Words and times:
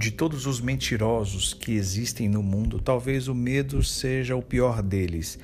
De 0.00 0.10
todos 0.10 0.46
os 0.46 0.62
mentirosos 0.62 1.52
que 1.52 1.72
existem 1.72 2.26
no 2.26 2.42
mundo, 2.42 2.80
talvez 2.80 3.28
o 3.28 3.34
medo 3.34 3.84
seja 3.84 4.34
o 4.34 4.40
pior 4.40 4.80
deles. 4.82 5.38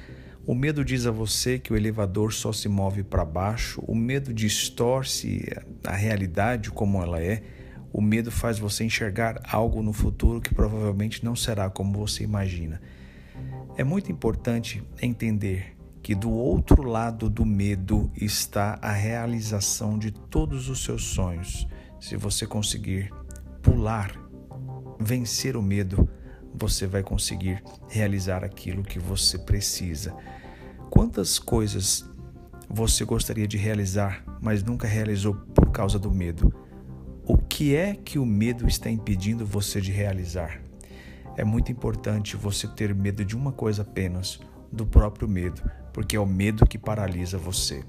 O 0.47 0.55
medo 0.55 0.83
diz 0.83 1.05
a 1.05 1.11
você 1.11 1.59
que 1.59 1.75
o 1.75 1.77
elevador 1.77 2.33
só 2.33 2.55
se 2.55 2.67
move 2.67 3.03
para 3.03 3.23
baixo, 3.23 3.85
o 3.87 3.95
medo 3.95 4.33
distorce 4.33 5.45
a 5.85 5.95
realidade 5.95 6.71
como 6.71 7.03
ela 7.03 7.21
é, 7.21 7.43
o 7.93 8.01
medo 8.01 8.31
faz 8.31 8.59
você 8.59 8.83
enxergar 8.83 9.43
algo 9.47 9.83
no 9.83 9.93
futuro 9.93 10.41
que 10.41 10.55
provavelmente 10.55 11.23
não 11.23 11.37
será 11.37 11.69
como 11.69 11.99
você 11.99 12.25
imagina. 12.25 12.81
É 13.77 13.85
muito 13.85 14.11
importante 14.11 14.83
entender 15.03 15.77
que 16.03 16.15
do 16.15 16.31
outro 16.31 16.83
lado 16.83 17.29
do 17.29 17.45
medo 17.45 18.11
está 18.17 18.79
a 18.81 18.93
realização 18.93 19.99
de 19.99 20.13
todos 20.13 20.71
os 20.71 20.83
seus 20.83 21.05
sonhos. 21.05 21.69
Se 22.01 22.17
você 22.17 22.47
conseguir 22.47 23.13
pular, 23.61 24.26
vencer 24.99 25.57
o 25.57 25.63
medo, 25.63 26.09
você 26.55 26.87
vai 26.87 27.03
conseguir 27.03 27.63
realizar 27.89 28.45
aquilo 28.45 28.83
que 28.83 28.99
você 28.99 29.39
precisa. 29.39 30.15
Quantas 30.91 31.39
coisas 31.39 32.09
você 32.69 33.05
gostaria 33.05 33.47
de 33.47 33.57
realizar, 33.57 34.25
mas 34.41 34.63
nunca 34.63 34.87
realizou 34.87 35.35
por 35.55 35.71
causa 35.71 35.99
do 35.99 36.11
medo? 36.11 36.53
O 37.25 37.37
que 37.37 37.75
é 37.75 37.95
que 37.95 38.19
o 38.19 38.27
medo 38.27 38.67
está 38.67 38.89
impedindo 38.89 39.45
você 39.45 39.81
de 39.81 39.93
realizar? 39.93 40.63
É 41.37 41.45
muito 41.45 41.71
importante 41.71 42.37
você 42.37 42.67
ter 42.67 42.95
medo 42.95 43.25
de 43.25 43.37
uma 43.37 43.53
coisa 43.53 43.83
apenas, 43.83 44.41
do 44.73 44.87
próprio 44.87 45.29
medo, 45.29 45.63
porque 45.93 46.17
é 46.17 46.21
o 46.21 46.27
medo 46.27 46.67
que 46.67 46.79
paralisa 46.79 47.37
você. 47.37 47.85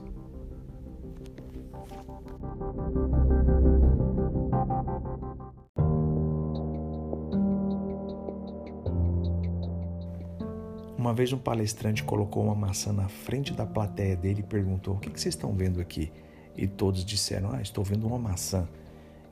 Uma 11.08 11.14
vez 11.14 11.32
um 11.32 11.38
palestrante 11.38 12.04
colocou 12.04 12.44
uma 12.44 12.54
maçã 12.54 12.92
na 12.92 13.08
frente 13.08 13.54
da 13.54 13.66
plateia 13.66 14.14
dele 14.14 14.42
e 14.42 14.44
perguntou: 14.44 14.96
O 14.96 15.00
que 15.00 15.08
vocês 15.10 15.36
estão 15.36 15.54
vendo 15.54 15.80
aqui? 15.80 16.12
E 16.54 16.68
todos 16.68 17.06
disseram: 17.06 17.50
Ah, 17.54 17.62
estou 17.62 17.82
vendo 17.82 18.06
uma 18.06 18.20
maçã. 18.20 18.68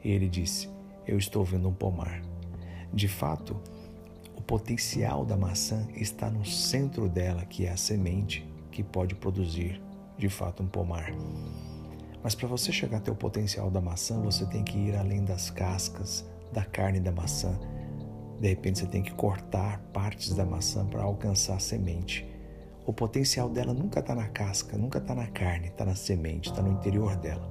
E 0.01 0.09
ele 0.09 0.29
disse: 0.29 0.69
Eu 1.05 1.17
estou 1.17 1.43
vendo 1.43 1.67
um 1.67 1.73
pomar. 1.73 2.21
De 2.93 3.09
fato, 3.09 3.59
o 4.37 4.41
potencial 4.41 5.25
da 5.25 5.35
maçã 5.35 5.85
está 5.93 6.29
no 6.29 6.45
centro 6.45 7.09
dela, 7.09 7.43
que 7.43 7.65
é 7.65 7.71
a 7.73 7.77
semente, 7.77 8.47
que 8.71 8.81
pode 8.81 9.13
produzir 9.13 9.81
de 10.17 10.29
fato 10.29 10.63
um 10.63 10.67
pomar. 10.67 11.11
Mas 12.23 12.35
para 12.35 12.47
você 12.47 12.71
chegar 12.71 12.99
até 12.99 13.11
o 13.11 13.15
potencial 13.15 13.69
da 13.69 13.81
maçã, 13.81 14.17
você 14.21 14.45
tem 14.45 14.63
que 14.63 14.77
ir 14.77 14.95
além 14.95 15.25
das 15.25 15.49
cascas, 15.49 16.25
da 16.53 16.63
carne 16.63 17.01
da 17.01 17.11
maçã. 17.11 17.59
De 18.39 18.47
repente 18.50 18.80
você 18.80 18.86
tem 18.86 19.02
que 19.02 19.14
cortar 19.14 19.80
partes 19.94 20.33
da 20.33 20.45
maçã 20.45 20.86
para 20.86 21.03
alcançar 21.03 21.55
a 21.55 21.59
semente. 21.59 22.25
O 22.86 22.94
potencial 22.94 23.50
dela 23.50 23.73
nunca 23.73 24.00
está 24.00 24.14
na 24.14 24.28
casca, 24.28 24.78
nunca 24.78 25.00
está 25.00 25.16
na 25.16 25.28
carne, 25.28 25.67
está 25.67 25.86
na 25.86 25.95
semente, 25.95 26.50
está 26.50 26.61
no 26.61 26.72
interior 26.72 27.16
dela. 27.16 27.50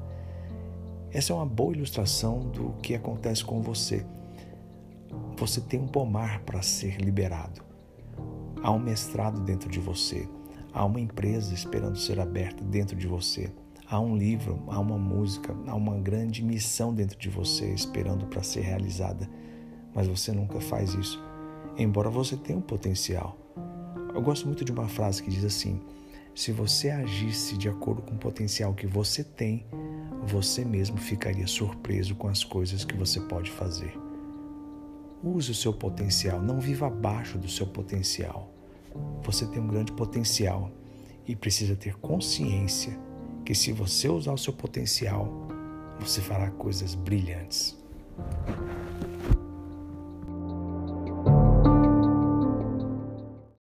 Essa 1.11 1.33
é 1.33 1.37
uma 1.37 1.47
boa 1.47 1.73
ilustração 1.73 2.41
do 2.41 2.75
que 2.83 2.95
acontece 2.95 3.45
com 3.45 3.61
você. 3.61 4.05
Você 5.37 5.61
tem 5.61 5.81
um 5.81 5.87
pomar 5.87 6.41
para 6.41 6.63
ser 6.63 7.01
liberado. 7.01 7.63
Há 8.63 8.71
um 8.71 8.79
mestrado 8.79 9.41
dentro 9.41 9.69
de 9.69 9.81
você. 9.81 10.29
Há 10.73 10.85
uma 10.85 11.01
empresa 11.01 11.55
esperando 11.55 11.99
ser 11.99 12.19
aberta 12.19 12.65
dentro 12.65 12.97
de 12.97 13.07
você. 13.07 13.53
Há 13.89 14.01
um 14.01 14.17
livro, 14.17 14.63
há 14.69 14.81
uma 14.81 14.99
música, 14.99 15.55
há 15.67 15.75
uma 15.75 15.99
grande 15.99 16.43
missão 16.43 16.95
dentro 16.95 17.19
de 17.19 17.29
você 17.29 17.73
esperando 17.73 18.27
para 18.27 18.43
ser 18.43 18.63
realizada. 18.63 19.29
Mas 19.95 20.07
você 20.09 20.33
nunca 20.33 20.61
faz 20.61 20.95
isso, 20.95 21.23
embora 21.79 22.11
você 22.11 22.37
tenha 22.37 22.59
um 22.59 22.63
potencial. 22.63 23.39
Eu 24.13 24.21
gosto 24.23 24.47
muito 24.47 24.65
de 24.65 24.73
uma 24.73 24.89
frase 24.89 25.23
que 25.23 25.31
diz 25.31 25.45
assim: 25.45 25.81
se 26.35 26.51
você 26.51 26.91
agisse 26.91 27.57
de 27.57 27.69
acordo 27.69 28.03
com 28.03 28.15
o 28.15 28.19
potencial 28.19 28.75
que 28.75 28.87
você 28.87 29.23
tem, 29.23 29.65
você 30.27 30.65
mesmo 30.65 30.97
ficaria 30.97 31.47
surpreso 31.47 32.15
com 32.15 32.29
as 32.29 32.43
coisas 32.43 32.85
que 32.85 32.97
você 32.97 33.21
pode 33.21 33.51
fazer. 33.51 33.97
Use 35.23 35.51
o 35.51 35.55
seu 35.55 35.73
potencial, 35.73 36.43
não 36.43 36.61
viva 36.61 36.87
abaixo 36.87 37.39
do 37.39 37.49
seu 37.49 37.67
potencial. 37.67 38.53
Você 39.23 39.47
tem 39.47 39.63
um 39.63 39.67
grande 39.67 39.93
potencial 39.93 40.71
e 41.27 41.35
precisa 41.35 41.77
ter 41.77 41.95
consciência 41.97 42.99
que 43.45 43.55
se 43.55 43.73
você 43.73 44.09
usar 44.09 44.33
o 44.33 44.39
seu 44.39 44.53
potencial, 44.53 45.29
você 46.01 46.21
fará 46.21 46.51
coisas 46.51 46.95
brilhantes. 46.95 47.77